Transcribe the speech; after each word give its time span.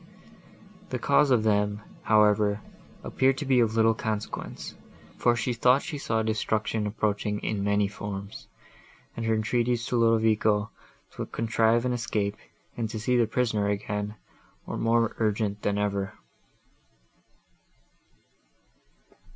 The 0.89 0.97
cause 0.97 1.29
of 1.29 1.43
them, 1.43 1.81
however, 2.01 2.59
appeared 3.03 3.37
to 3.37 3.45
be 3.45 3.59
of 3.59 3.75
little 3.75 3.93
consequence, 3.93 4.73
for 5.15 5.35
she 5.35 5.53
thought 5.53 5.83
she 5.83 5.99
saw 5.99 6.23
destruction 6.23 6.87
approaching 6.87 7.37
in 7.41 7.63
many 7.63 7.87
forms, 7.87 8.47
and 9.15 9.27
her 9.27 9.35
entreaties 9.35 9.85
to 9.85 9.97
Ludovico 9.97 10.71
to 11.17 11.27
contrive 11.27 11.85
an 11.85 11.93
escape 11.93 12.35
and 12.75 12.89
to 12.89 12.99
see 12.99 13.15
the 13.15 13.27
prisoner 13.27 13.67
again, 13.69 14.15
were 14.65 14.75
more 14.75 15.15
urgent 15.19 15.61
than 15.61 15.77
ever. 15.77 16.13